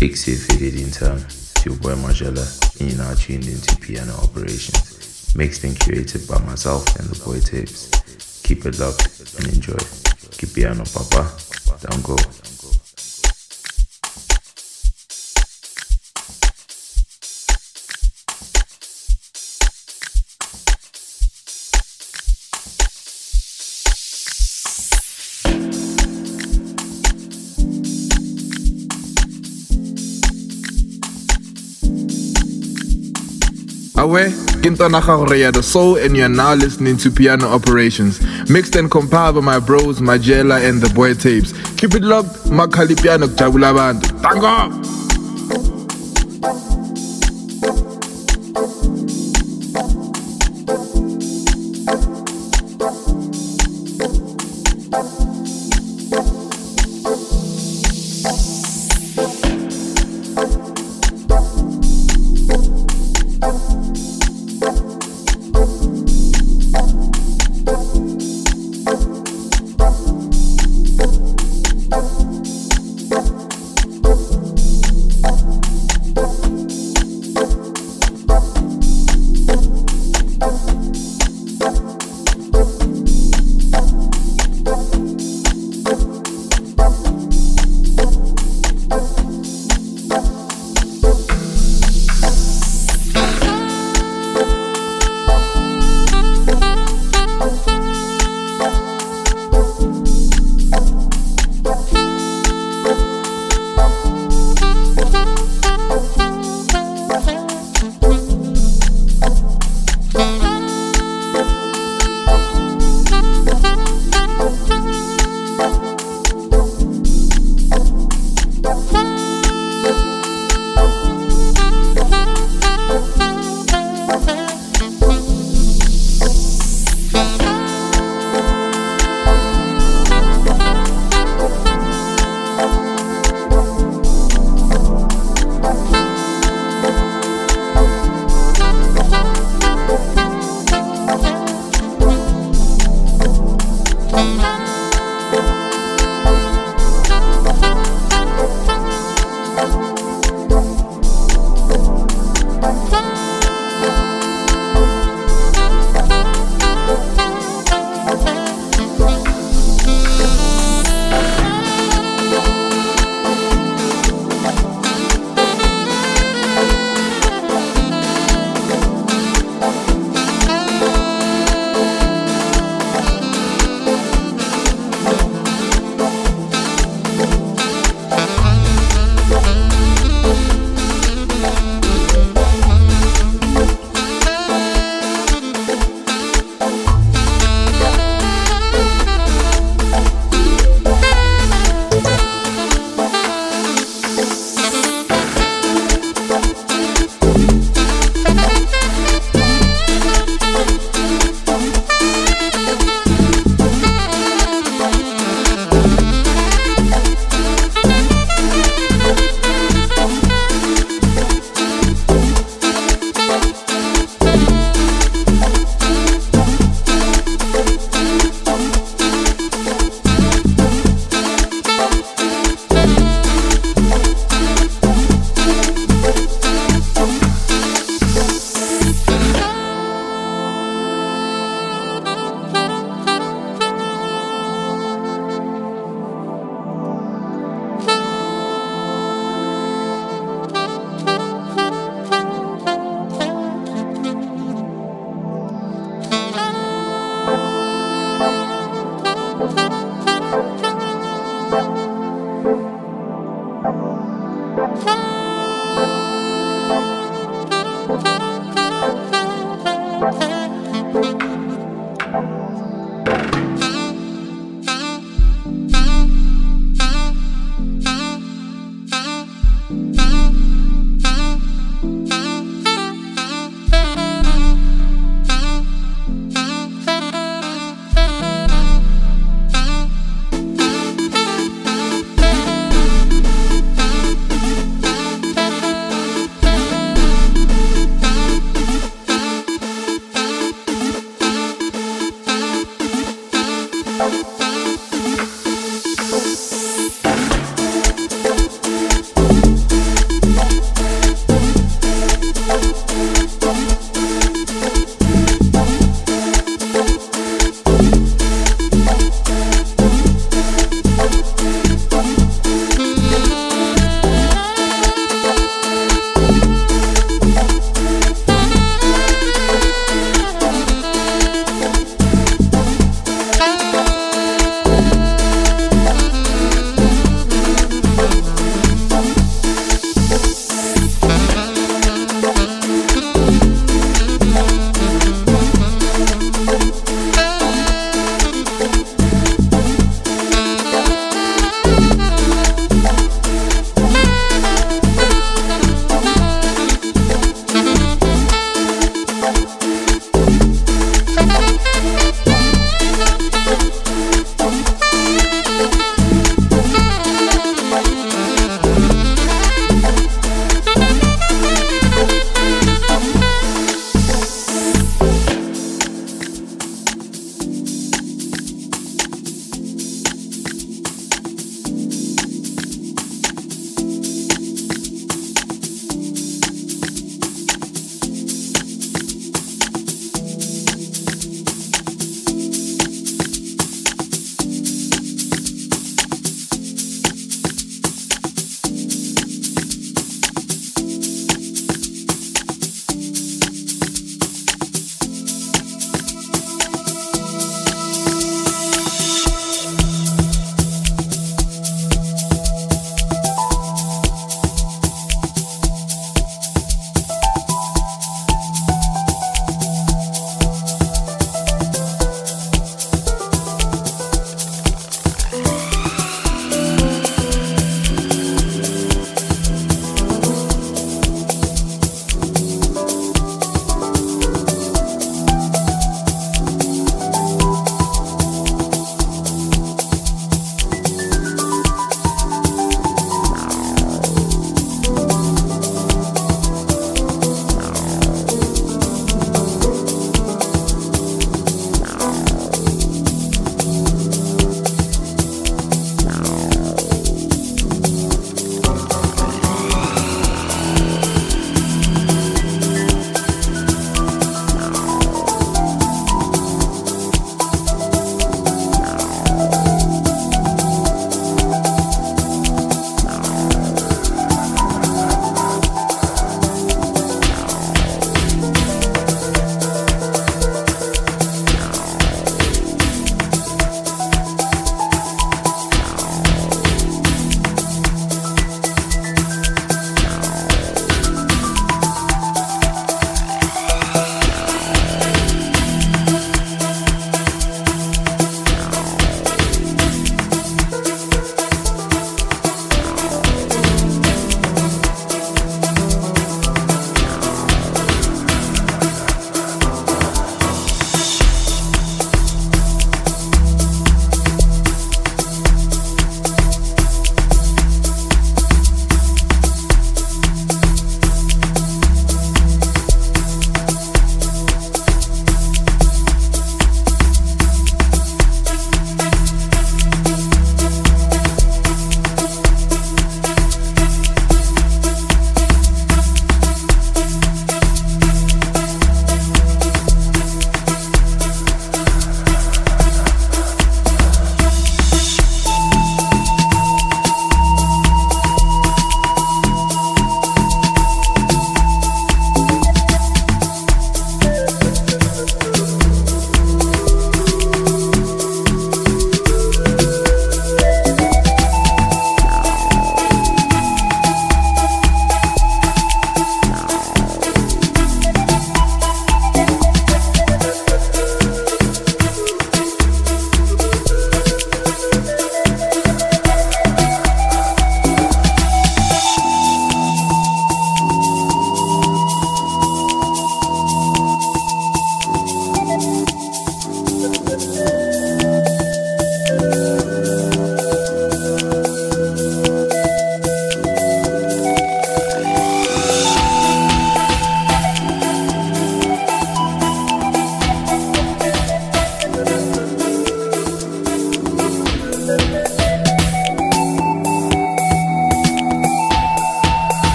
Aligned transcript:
Ixie 0.00 0.36
fitted 0.36 0.74
in 0.80 0.90
time. 0.90 1.18
It's 1.18 1.64
your 1.64 1.76
boy 1.76 1.94
Margella, 1.94 2.44
and 2.80 2.90
you're 2.90 2.98
now 2.98 3.14
tuned 3.14 3.46
into 3.46 3.76
Piano 3.76 4.12
Operations. 4.14 5.34
Mixed 5.36 5.64
and 5.64 5.76
curated 5.76 6.28
by 6.28 6.38
myself 6.44 6.84
and 6.96 7.08
the 7.08 7.24
boy 7.24 7.40
tapes. 7.40 7.90
Keep 8.42 8.66
it 8.66 8.78
locked 8.78 9.38
and 9.38 9.48
enjoy. 9.54 9.78
Keep 10.32 10.54
piano, 10.54 10.84
papa. 10.84 11.30
Don't 11.80 12.02
go. 12.02 12.16
Kintona 34.74 35.00
Gagoreya, 35.00 35.52
the 35.52 35.62
soul, 35.62 35.96
and 35.96 36.16
you're 36.16 36.28
now 36.28 36.54
listening 36.54 36.96
to 36.96 37.10
Piano 37.10 37.46
Operations. 37.46 38.20
Mixed 38.50 38.74
and 38.74 38.90
compiled 38.90 39.36
by 39.36 39.40
my 39.40 39.58
bros, 39.60 40.00
Magella, 40.00 40.68
and 40.68 40.80
the 40.82 40.92
boy 40.92 41.14
tapes. 41.14 41.52
Keep 41.76 41.94
it 41.94 42.02
locked, 42.02 42.30
Makali 42.46 43.00
Piano, 43.00 43.28
Jabula 43.28 43.72
Bantu. 43.72 44.18
Tango! 44.20 44.83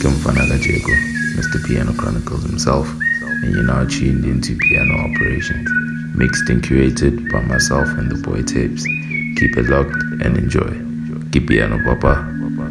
Kumfana 0.00 0.48
Jago, 0.56 0.94
Mr. 1.36 1.62
Piano 1.66 1.92
Chronicles 1.92 2.42
himself, 2.44 2.88
and 3.42 3.52
you're 3.52 3.62
now 3.62 3.84
tuned 3.84 4.24
into 4.24 4.56
Piano 4.56 4.94
Operations, 4.94 5.68
mixed 6.16 6.48
and 6.48 6.62
curated 6.62 7.30
by 7.30 7.42
myself 7.42 7.86
and 7.98 8.10
the 8.10 8.16
Boy 8.26 8.40
Tapes. 8.40 8.82
Keep 9.38 9.58
it 9.58 9.68
locked 9.68 9.94
and 10.24 10.38
enjoy. 10.38 10.70
Keep 11.32 11.48
piano, 11.48 11.78
Papa. 11.84 12.24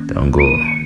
Don't 0.08 0.32
go. 0.32 0.79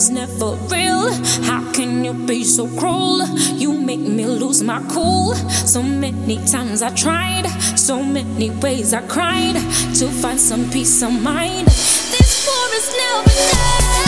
Is 0.00 0.08
never 0.10 0.52
real. 0.72 1.12
How 1.44 1.62
can 1.72 2.04
you 2.04 2.14
be 2.14 2.44
so 2.44 2.66
cruel? 2.78 3.26
You 3.58 3.72
make 3.72 4.00
me 4.00 4.24
lose 4.24 4.62
my 4.62 4.82
cool. 4.88 5.34
So 5.34 5.82
many 5.82 6.36
times 6.46 6.80
I 6.82 6.90
tried, 6.94 7.46
so 7.76 8.02
many 8.02 8.50
ways 8.62 8.94
I 8.94 9.02
cried 9.02 9.56
to 9.98 10.06
find 10.22 10.40
some 10.40 10.70
peace 10.70 11.02
of 11.02 11.12
mind. 11.22 11.66
This 11.66 12.46
war 12.46 12.66
is 12.78 12.88
never 13.02 13.34
done. 13.52 14.00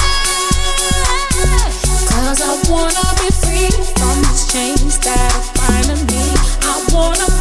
Cause 2.13 2.41
I 2.51 2.55
wanna 2.71 3.07
be 3.21 3.29
free 3.43 3.73
from 3.99 4.17
these 4.23 4.45
chains 4.53 4.99
that 5.01 5.31
are 5.37 5.45
binding 5.59 6.07
me. 6.07 6.25
I 6.63 6.75
wanna 6.95 7.32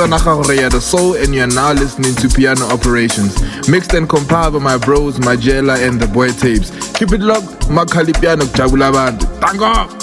Kintonacha 0.00 0.70
the 0.70 0.80
Soul, 0.80 1.14
and 1.16 1.34
you're 1.34 1.46
now 1.46 1.72
listening 1.74 2.14
to 2.14 2.28
Piano 2.28 2.64
Operations. 2.68 3.68
Mixed 3.68 3.92
and 3.92 4.08
compiled 4.08 4.54
by 4.54 4.58
my 4.58 4.78
bros, 4.78 5.18
Majela, 5.18 5.76
and 5.86 6.00
the 6.00 6.06
Boy 6.06 6.30
Tapes. 6.32 6.70
Keep 6.92 7.12
it 7.12 7.20
locked, 7.20 7.68
Makali 7.68 8.18
Piano, 8.18 8.44
Jabula 8.46 8.90
Band. 8.90 9.20
Tango! 9.42 9.99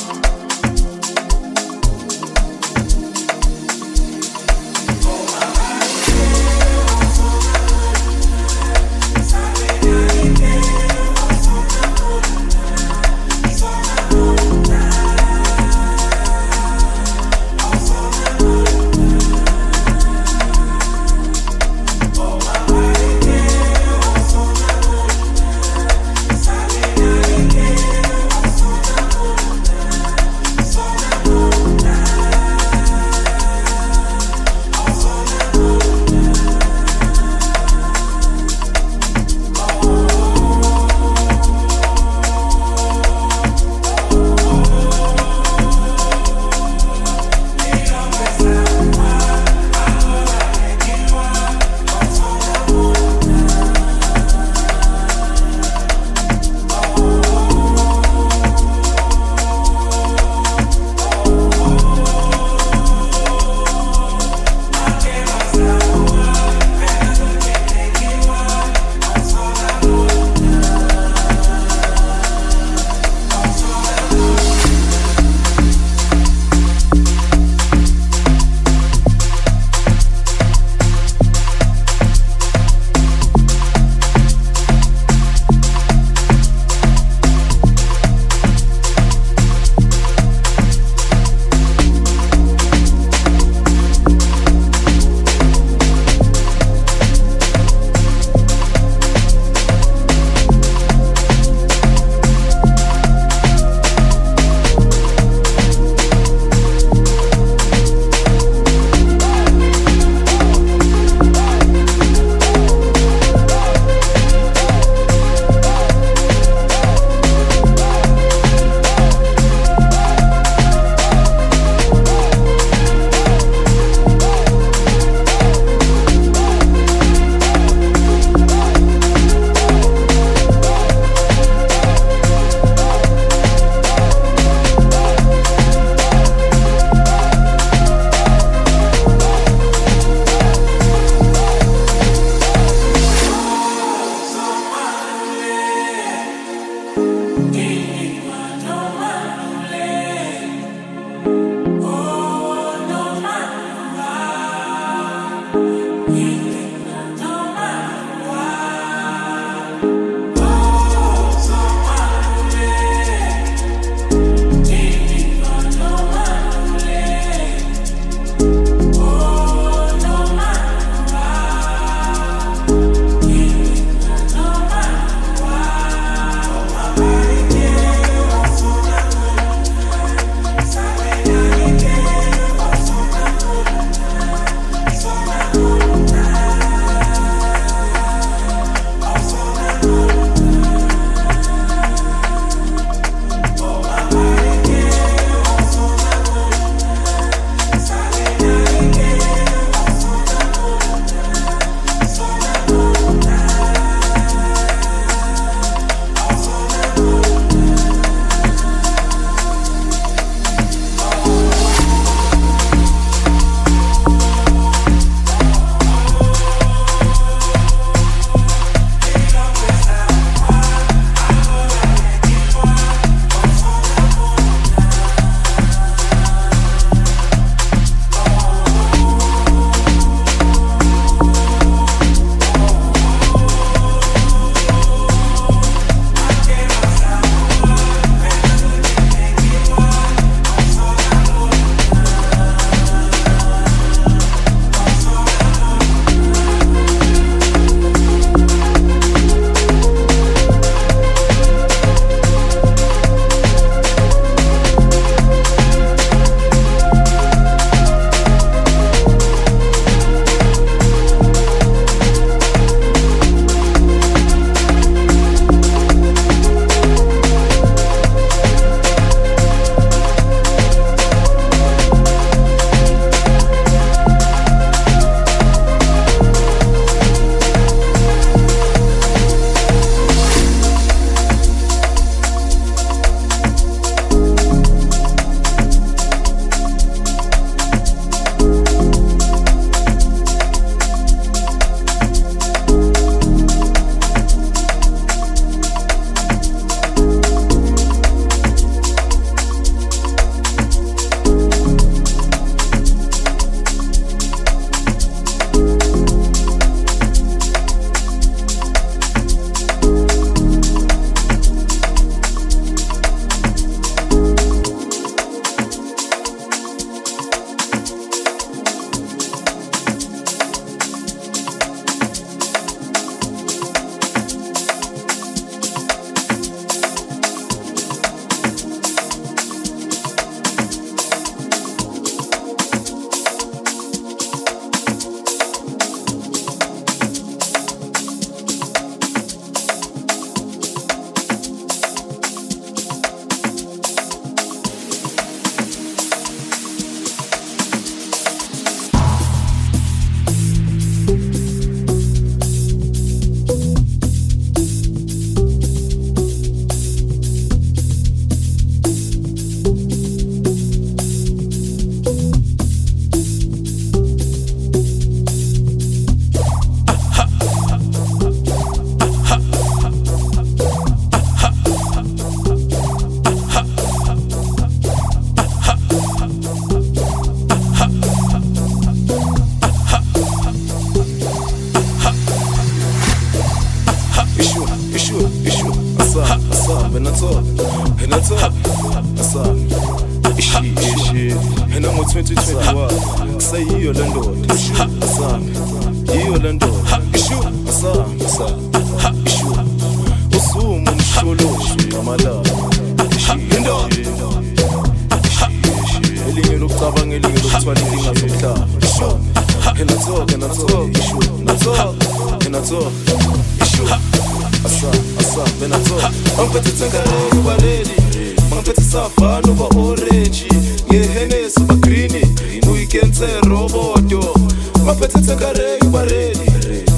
uba 425.87 426.05
redi 426.05 426.39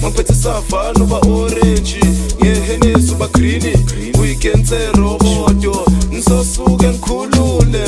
mapetse 0.01 0.33
savano 0.33 1.05
ba 1.05 1.17
orenji 1.17 1.99
ngehenesi 2.41 3.11
uba 3.11 3.27
grini 3.27 3.73
uyikensero 4.21 5.17
odyo 5.47 5.85
ngizosuke 6.13 6.87
ngikhulule 6.87 7.83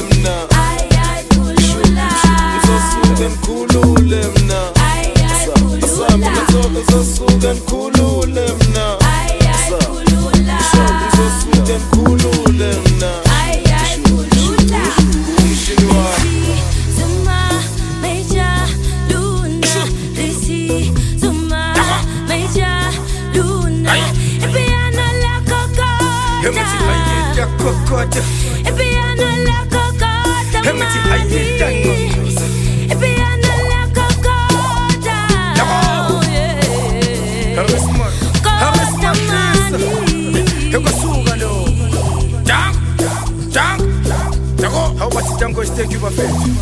pra 46.15 46.27
frente. 46.27 46.60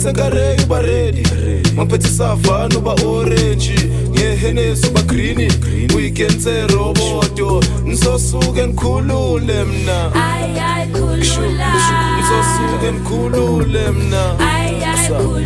abatsenga 0.00 0.30
rei 0.30 0.56
uba 0.64 0.80
redi 0.82 1.22
mapeti 1.76 2.08
savan 2.08 2.72
uba 2.76 2.92
orenji 3.04 3.74
ngehenesi 4.10 4.86
uba 4.88 5.02
grini 5.02 5.48
uyigenze 5.96 6.66
roboto 6.66 7.60
nsosuke 7.86 8.66
ndikhulule 8.66 9.64
mna. 9.64 10.10
Nsosuke 12.20 12.90
ndikhulule 12.92 13.90
mna. 13.90 14.38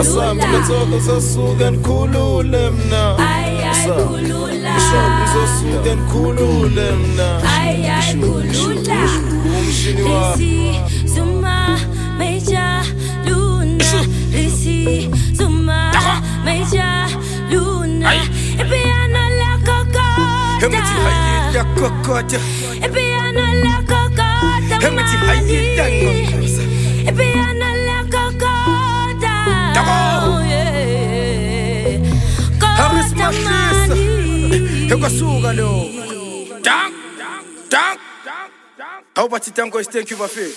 Asambe 0.01 0.47
letsoko 0.47 0.97
nsosuke 0.97 1.71
ndikhulule 1.71 2.71
mna. 2.71 3.17
Nsosuke 5.25 5.95
ndikhulule 5.95 6.91
mna. 6.93 7.41
Umshini 9.59 10.03
wakho. 10.03 10.39
همتي 20.65 20.95
هيا 21.07 21.63
كوكوتا 21.79 22.41
ابي 22.83 23.15
انا 23.15 23.55
لا 23.55 23.77
كوكوتا 23.81 24.89
همتي 24.89 25.17
هيا 25.17 25.87
كوكوتا 26.05 26.63
ابي 27.09 27.33
انا 27.35 27.77
لا 27.87 28.03
كوكوتا 28.03 29.37
كوكوتا 32.61 33.31
ماني 33.31 34.93
هو 34.93 35.09
سوغا 35.09 35.53
لو 35.53 35.89
تانك 36.65 36.93
تانك 37.71 37.99
How 39.17 39.27
about 39.27 39.47
it, 39.47 39.55
Tango? 39.55 39.81
Thank 39.83 40.11
you, 40.11 40.17
Buffet. 40.17 40.53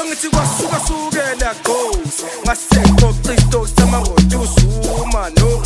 Angithi 0.00 0.28
kwasuka 0.28 0.80
sukela 0.86 1.54
ghost 1.64 2.24
Ngasekho 2.44 3.14
cisito 3.22 3.68
samarotu 3.76 4.48
suma 4.54 5.30
no 5.30 5.62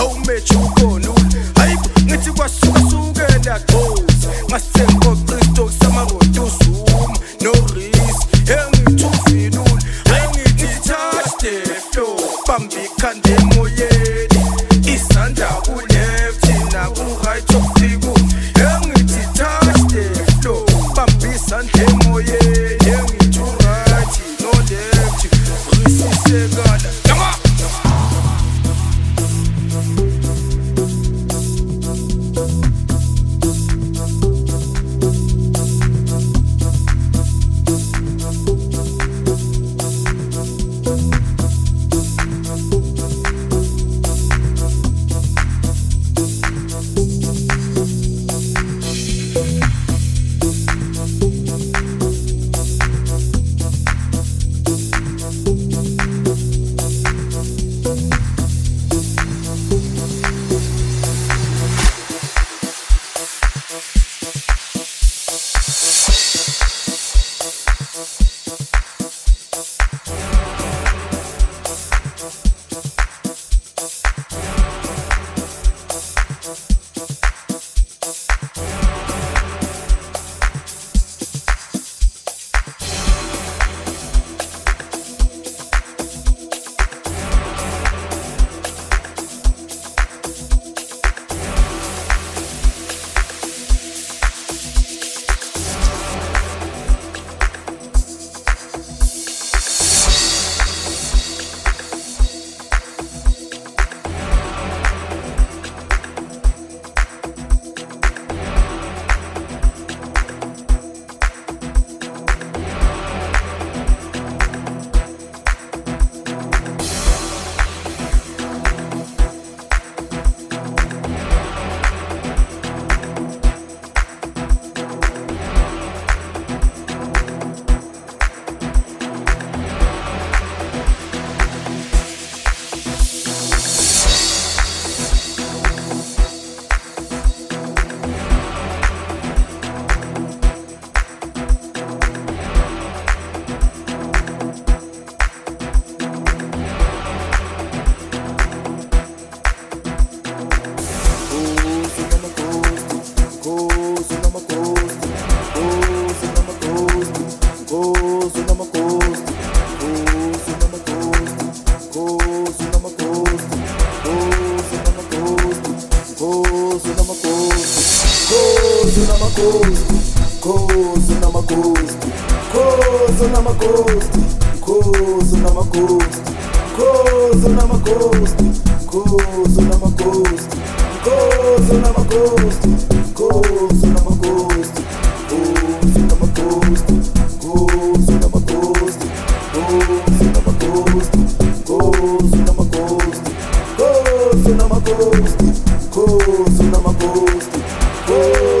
awumethi 0.00 0.54
ukhona 0.56 1.08
hayi 1.56 1.76
ngithi 2.04 2.30
kwasuka 2.32 2.80
sukela 2.90 3.58
gqozi 3.58 4.28
ngasithengoqa 4.48 5.34
istoks 5.40 5.77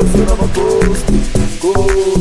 você 0.08 0.24
não 0.24 0.36
ghost, 0.48 1.04
ghost. 1.60 2.17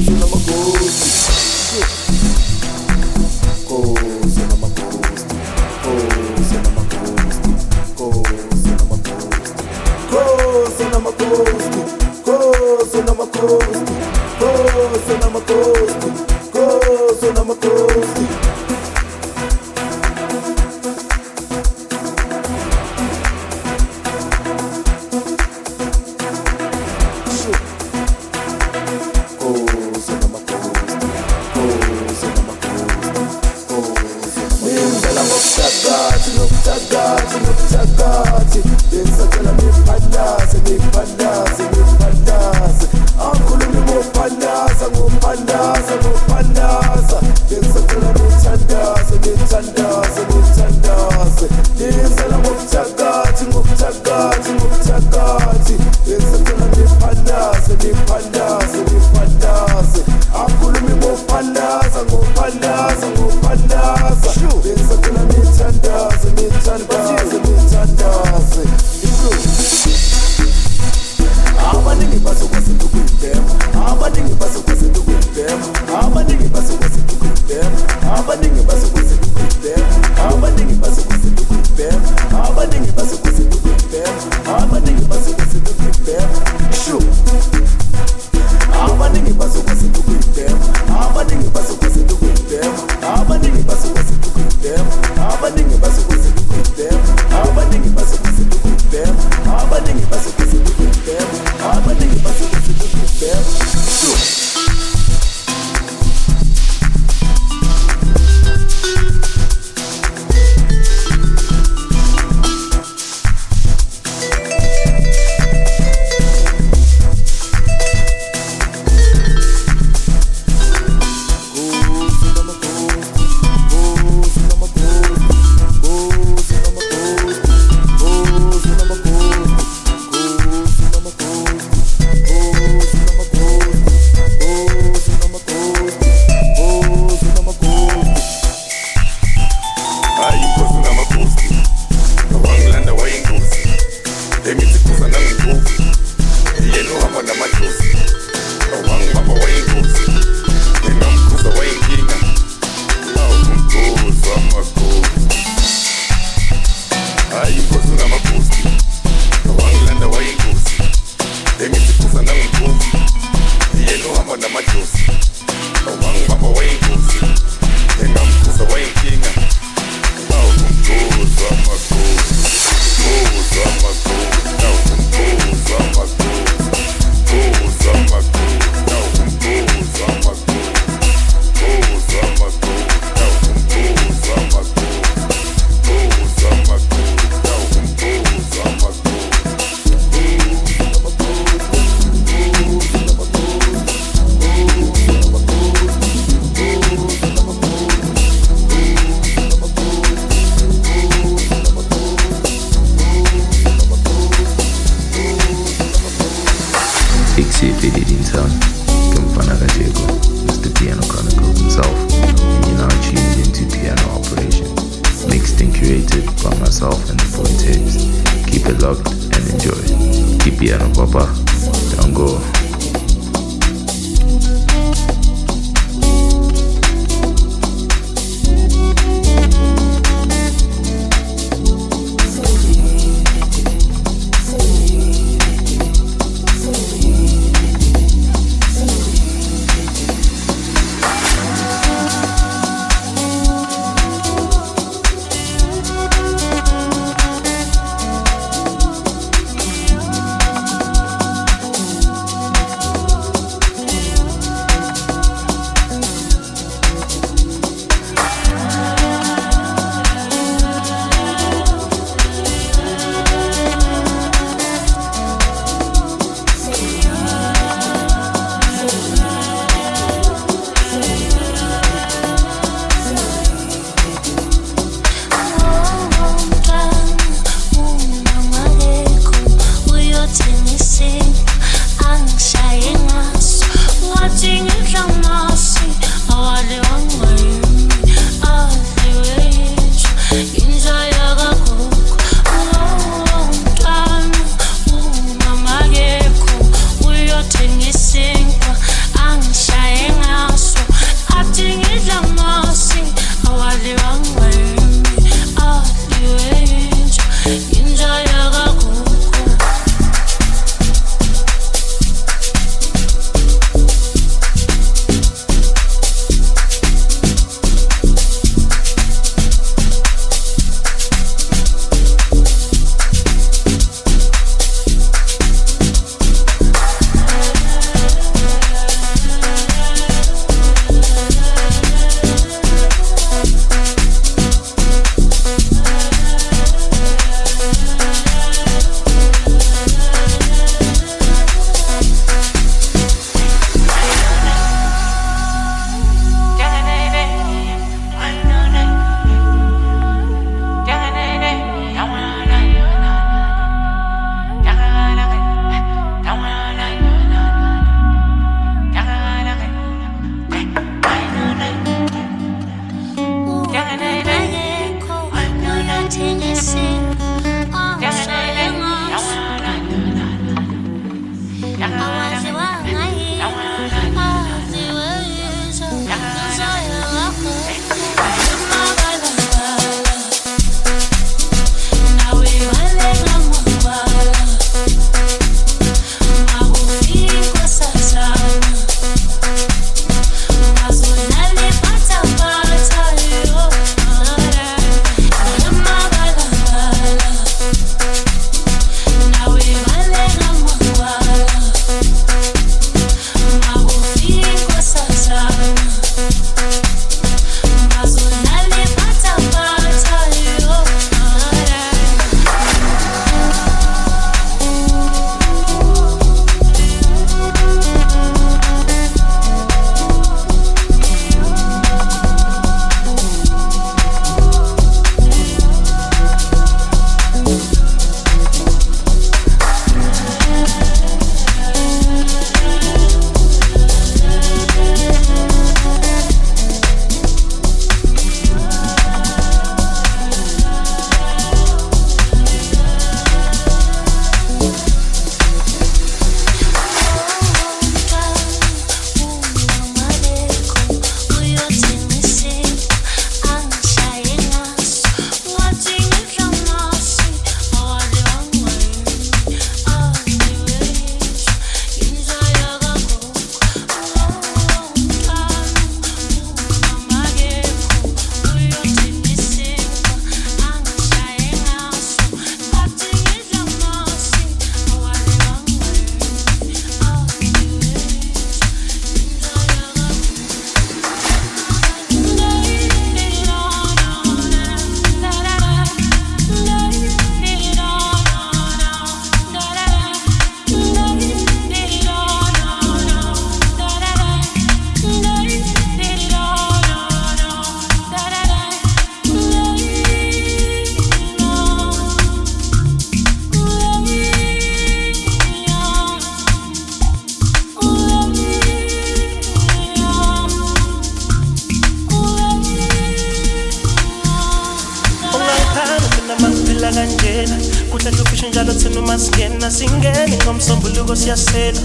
Masingena 518.96 519.72
singene 519.72 520.38
ngomsombuluko 520.44 521.16
siyasela 521.16 521.82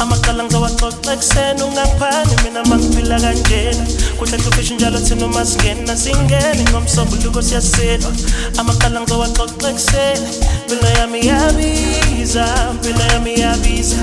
amaqala 0.00 0.44
ngizowaxoxa 0.44 1.12
ekuseni 1.12 1.62
ungaphani 1.62 2.34
mina 2.44 2.62
mangiphila 2.64 3.20
kanjena. 3.20 3.84
Kuhle 4.18 4.36
hluphisha 4.36 4.74
njalo 4.74 4.98
thina 5.00 5.28
masingena 5.28 5.96
singene 5.96 6.62
ngomsombuluko 6.70 7.42
siyasela 7.42 8.08
amaqala 8.58 9.00
ngizowaxoxa 9.00 9.68
ekuseni 9.70 10.28
mpilo 10.66 10.88
yami 10.98 11.26
yabiza 11.26 12.46
mpilo 12.74 13.04
yami 13.12 13.40
yabiza. 13.40 13.96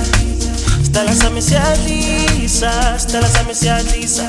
Sidala 0.84 1.16
sami 1.16 1.42
siyadlisa 1.42 3.00
sidala 3.00 3.28
sami 3.30 3.56
siyadlisa 3.56 4.24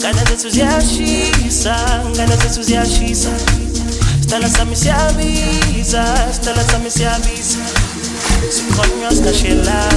ngane 0.00 0.20
zethu 0.28 0.50
ziyashisa 0.50 1.74
ngane 2.14 2.36
zethu 2.36 2.62
ziyashisa 2.62 3.30
hasta 4.32 4.38
las 4.38 4.60
a 4.60 4.64
mis 4.64 5.92
hasta 5.92 6.54
las 6.54 6.72
a 6.72 6.78
mis 6.78 7.58
Sikhonyos 8.48 9.20
na 9.22 9.32
shilanga 9.32 9.88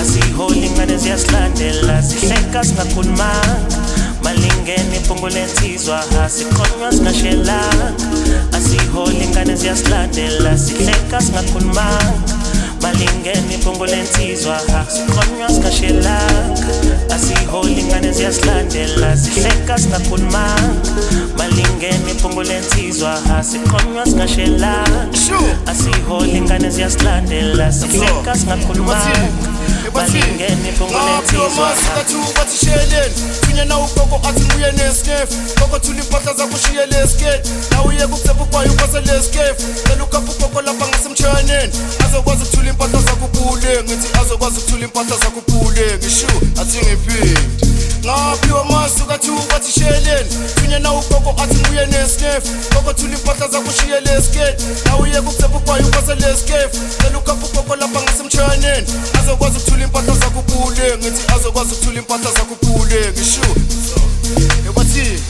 asiholinga 0.00 0.86
neziyasilandela 0.86 2.02
sihleka 2.02 2.64
singakhulumanga 2.64 3.78
malingene 4.24 5.00
phungulensizwa 5.06 6.00
asikhonywa 6.24 6.92
singashelanga 6.92 7.92
asiholinga 8.52 9.44
neziyasilandela 9.44 10.58
sihleka 10.58 11.20
singakhulumanga 11.20 12.33
balingene 12.84 13.54
iphungu 13.54 13.86
lensizwa 13.86 14.60
sikhonywa 14.88 15.48
singashelanga 15.48 16.66
asiholi 17.14 17.80
ingane 17.80 18.12
ziyasilandela. 18.12 19.16
Sihleka 19.16 19.78
singakhulumanga 19.78 20.90
balingene 21.38 22.10
iphungu 22.12 22.42
lensizwa 22.42 23.18
sikhonywa 23.50 24.06
singashelanga 24.06 25.08
asiholi 25.66 26.30
ingane 26.38 26.70
ziyasilandela. 26.70 27.72
Sihleka 27.72 28.34
singakhulumanga 28.36 29.28
balingene 29.94 30.68
iphungu 30.68 30.98
lensizwa 31.06 31.68
omunye 33.54 33.64
na 33.64 33.78
ugogo 33.78 34.20
athi 34.28 34.40
nguye 34.40 34.72
nesikefu 34.72 35.34
kokothula 35.60 35.98
impahla 35.98 36.34
zakushiye 36.34 36.86
lesikefu 36.86 37.50
na 37.70 37.82
uye 37.82 38.06
kukuthepha 38.06 38.44
kwayo 38.44 38.72
uphase 38.72 39.00
lesikefu 39.00 39.62
cela 39.86 40.04
ukhapha 40.04 40.32
ugogo 40.32 40.62
lapha 40.62 40.88
ngasemtshayaneni 40.88 41.72
azokwazi 42.04 42.42
ukuthula 42.42 42.70
impahla 42.70 43.00
zakho 43.00 43.26
kuhle 43.26 43.82
ngithi 43.84 44.08
azokwazi 44.20 44.58
ukuthula 44.58 44.84
impahla 44.84 45.16
zakho 45.16 45.40
kuhle 45.40 45.98
ngisho 45.98 46.26
athi 46.60 46.78
ngiphinde 46.78 47.40
ngaphiwa 48.04 48.60
amasuka 48.62 49.14
athi 49.14 49.30
ukathi 49.30 49.72
shiyeleni 49.72 50.30
thinye 50.54 50.78
na 50.78 50.92
ugogo 50.92 51.34
athi 51.42 51.54
nguye 51.56 51.86
nesikefu 51.86 52.48
gogo 52.74 52.92
thula 52.92 53.14
impahla 53.14 53.48
zakushiye 53.48 54.00
lesikefu 54.00 54.66
na 54.86 54.96
uye 54.96 55.20
kukusepha 55.22 55.56
ugwayo 55.56 55.86
ukose 55.86 56.14
lesikefu 56.14 56.80
cela 57.02 57.18
ukhapha 57.18 57.46
ugogo 57.46 57.76
lapha 57.76 58.02
ngasemtshayaneni 58.02 58.86
azokwazi 59.20 59.56
ukuthula 59.58 59.84
impahla 59.84 60.14
zakho 60.14 60.38
ubule 60.40 60.98
ngithi 60.98 61.22
azokwazi 61.34 61.72
ukuthula 61.74 61.98
impahla 61.98 62.30
zakho 62.32 62.54
ubule 62.62 63.12
ngishure 63.12 63.60
ekwathini 64.68 65.20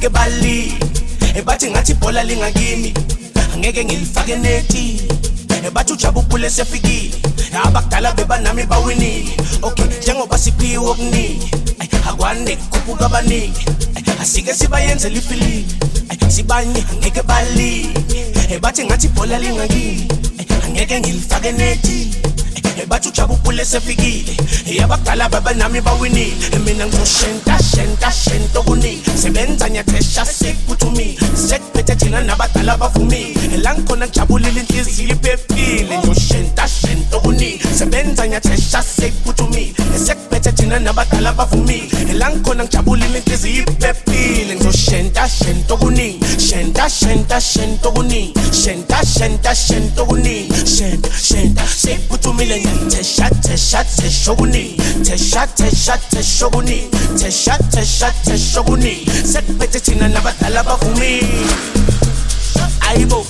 ngeke 0.00 0.12
balile 0.16 0.72
ebathi 1.36 1.70
ngathi 1.70 1.92
ibhola 1.92 2.24
lingakimi. 2.24 2.94
Angeke 3.54 3.84
ngilifake 3.84 4.36
neti 4.36 5.00
ebathi 5.66 5.92
ujabupule 5.92 6.50
sefikile. 6.50 7.14
Abakudala 7.64 8.12
bebanami 8.12 8.64
bawinile. 8.64 9.36
Okay 9.62 9.84
njengoba 10.00 10.38
siphiwe 10.38 10.88
okuningi 10.90 11.50
akwande 12.08 12.56
kukhuphuka 12.56 13.06
abaningi. 13.06 13.64
Asike 14.22 14.54
sibayenzele 14.54 15.18
ifilimi 15.18 15.66
Ay, 16.08 16.30
sibanye 16.30 16.84
angeke 16.92 17.22
balile 17.22 17.88
ebathi 18.50 18.84
ngathi 18.84 19.06
ibhola 19.06 19.38
lingakini 19.38 20.08
angeke 20.64 21.00
ngilifake 21.00 21.52
neti 21.52 22.08
Eh, 22.78 22.86
bathi 22.86 23.08
ujabupule 23.08 23.64
sefikile. 23.64 24.36
Eh, 24.66 24.76
Yabakudala 24.76 25.28
babanami 25.28 25.80
bawinile. 25.80 26.32
Eh, 26.52 26.60
mina 26.64 26.86
ngizoshenta 26.86 27.58
shenta 27.58 28.12
shenta 28.12 28.58
okuningi 28.58 29.10
sebenza 29.22 29.68
nyathesha 29.68 30.24
sekuthumile. 30.24 31.18
Sekuphethe 31.48 31.96
thina 31.96 32.20
nabadala 32.20 32.76
bavumile. 32.76 33.56
La 33.62 33.74
ngikhona 33.74 34.06
ngijabulile 34.06 34.60
inhliziyo 34.60 35.08
iphephile. 35.08 35.98
Ngizoshenta 35.98 36.68
Se 37.80 37.86
benta 37.86 38.26
nyachesha 38.26 38.82
safe 38.82 39.34
to 39.34 39.46
me. 39.54 39.72
Esekuphethe 39.96 40.52
thina 40.52 40.78
nabadala 40.78 41.32
bavumi 41.32 41.88
Ela 42.10 42.30
ngikhona 42.30 42.64
ngijabulile 42.64 43.18
inhliziyo 43.18 43.62
iphephile 43.62 44.54
Ngizoshenta 44.54 45.28
shenta 45.28 45.74
okuningi 45.74 46.20
Shenta 46.38 46.90
shenta 46.90 47.40
shenta 47.40 47.88
okuningi 47.88 48.34
Shenta 48.52 49.06
shenta 49.06 49.54
shenta 49.54 50.02
okuningi 50.02 50.66
Shenta 50.66 51.10
shenta 51.10 51.66
safe 51.66 52.10
Ngiyathesha 52.10 53.30
thesha 53.42 53.84
thesha 53.84 54.32
okuningi 54.32 54.76
Thesha 55.02 55.46
thesha 55.46 55.96
thesha 56.10 56.46
okuningi 56.46 56.90
Thesha 57.16 57.58
thesha 57.70 58.12
thesha 58.24 58.60
okuningi 58.60 59.10
Sekuphethe 59.24 59.80
thina 59.80 60.08
nabadala 60.08 60.62
bavumi 60.62 61.22
Ayibo 62.88 63.26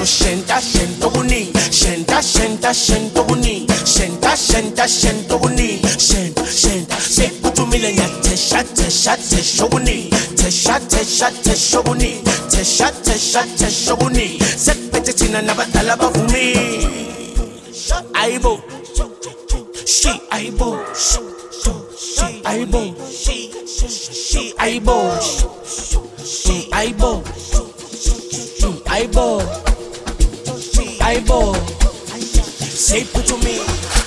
so 0.00 0.24
shenta 0.24 0.60
shento 0.60 1.10
buni 1.10 1.52
shenta 1.70 2.22
shenta 2.22 2.72
shento 2.72 3.24
buni 3.26 3.66
shenta 3.84 4.34
shenta 4.36 4.86
shento 4.88 5.38
buni 5.38 5.80
shenta. 5.98 6.42
Shenta 6.44 6.96
seputumile 6.96 7.92
nyatesha 7.92 8.64
tesha 8.64 9.16
tesho 9.16 9.68
buni 9.68 10.10
tesha 10.36 10.80
tesha 10.88 11.30
tesho 11.42 11.82
buni 11.82 12.22
tesha 12.50 12.90
tesha 13.04 13.42
tesho 13.58 13.96
buni 13.96 14.38
sepete 14.56 15.12
tina 15.12 15.42
nabadala 15.42 15.96
bavumi. 15.96 16.54
Aibo. 18.14 18.62
She 19.86 20.10
aibo. 20.30 20.78
She 20.96 22.40
aibo. 22.44 22.94
She 23.18 24.52
aibo. 24.54 25.04
She 26.24 26.68
aibo. 26.70 27.22
She 28.58 28.68
aibo 28.86 29.69
eyeball. 31.10 31.56
It 32.92 33.26
to 33.26 33.36
me. 33.38 33.99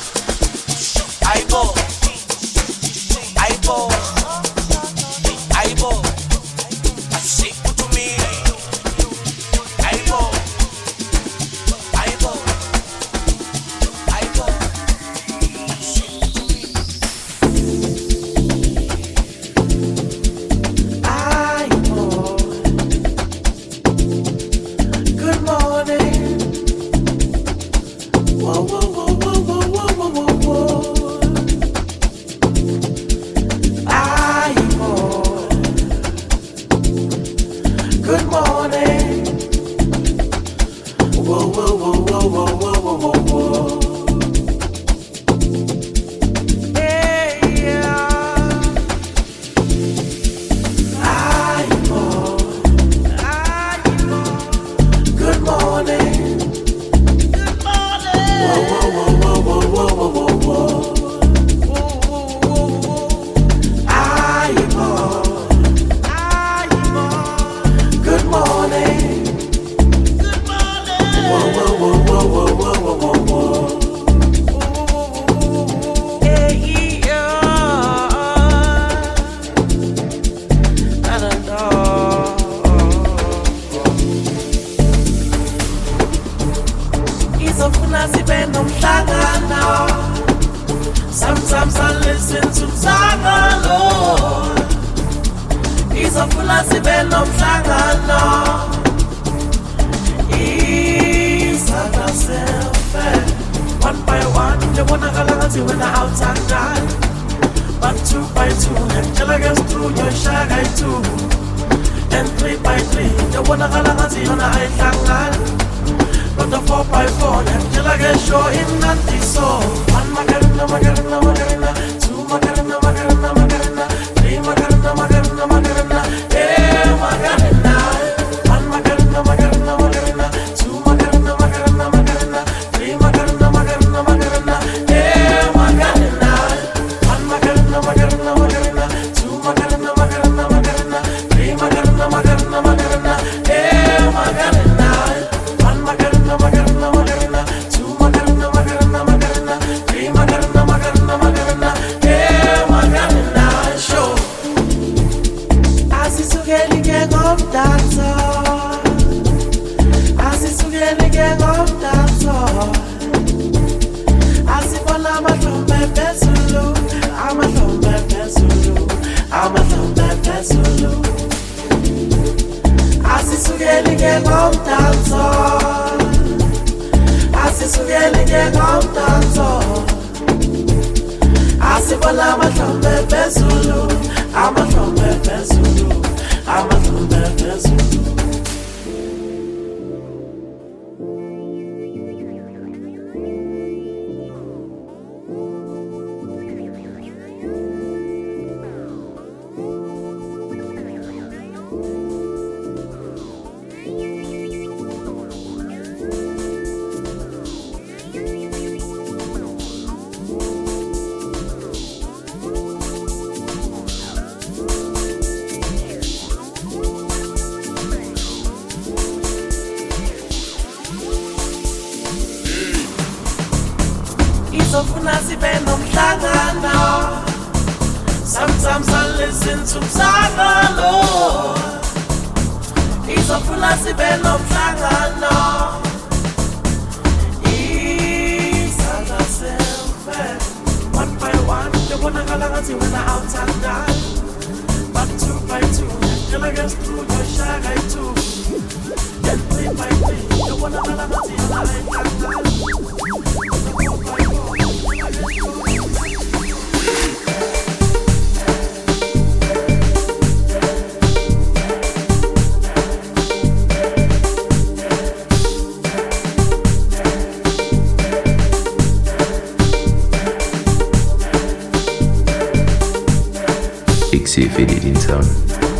In 275.03 275.09
town, 275.09 275.23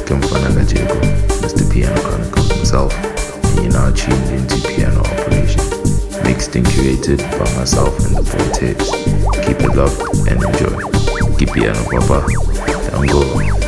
Kamfana 0.06 0.50
Gajeko, 0.52 1.00
Mr. 1.42 1.72
Piano 1.72 2.02
Chronicle 2.02 2.44
himself, 2.56 2.94
and 3.56 3.64
you're 3.64 3.72
now 3.72 3.90
tuned 3.92 4.30
into 4.32 4.68
Piano 4.68 5.00
Operation, 5.00 5.62
mixed 6.24 6.56
and 6.58 6.66
curated 6.66 7.20
by 7.32 7.56
myself 7.56 7.98
and 8.06 8.18
the 8.18 8.24
boy 8.24 8.52
tapes. 8.54 8.92
Keep 9.46 9.62
it 9.62 9.76
locked 9.76 10.28
and 10.28 10.44
enjoy. 10.44 11.38
Keep 11.38 11.54
piano 11.54 11.84
papa, 11.90 12.28
and 12.98 13.10
go. 13.10 13.63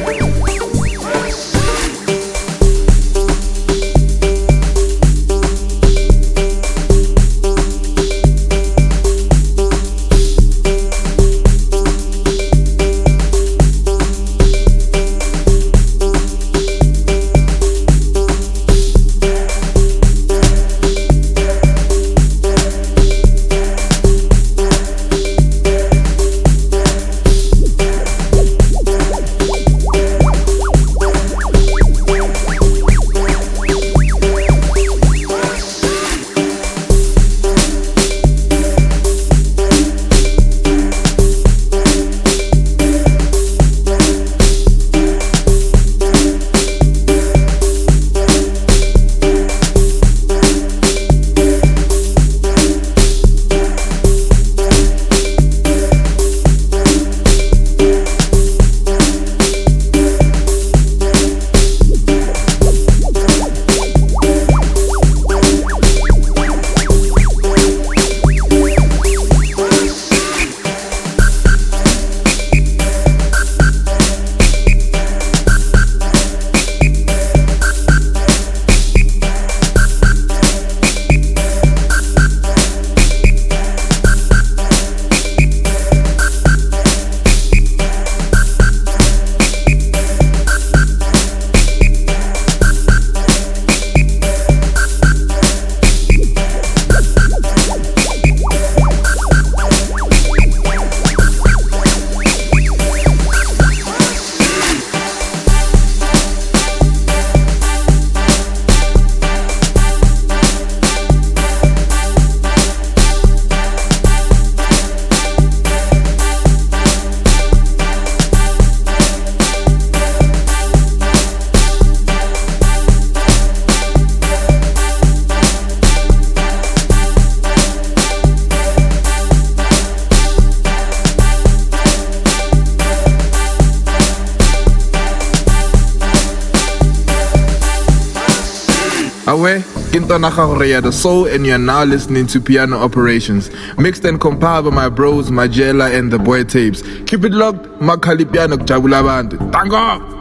The 140.18 140.92
Soul, 140.92 141.28
and 141.28 141.46
you're 141.46 141.58
now 141.58 141.84
listening 141.84 142.26
to 142.28 142.40
Piano 142.40 142.78
Operations. 142.78 143.50
Mixed 143.78 144.06
and 144.06 144.20
compiled 144.20 144.66
by 144.66 144.72
my 144.72 144.90
bros, 144.90 145.30
Majela 145.30 145.94
and 145.94 146.12
the 146.12 146.18
Boy 146.20 146.46
Tapes. 146.46 146.82
Keep 147.06 147.26
it 147.26 147.34
locked, 147.34 147.66
Makali 147.82 148.32
Piano 148.32 148.56
Jabula 148.56 149.04
Band. 149.04 149.32
Tango! 149.52 150.15